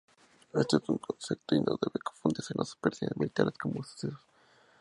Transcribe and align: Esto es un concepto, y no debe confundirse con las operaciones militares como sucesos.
Esto 0.55 0.77
es 0.81 0.89
un 0.89 0.97
concepto, 0.97 1.53
y 1.53 1.59
no 1.59 1.77
debe 1.79 1.99
confundirse 2.03 2.55
con 2.55 2.61
las 2.63 2.73
operaciones 2.73 3.15
militares 3.17 3.53
como 3.55 3.83
sucesos. 3.83 4.19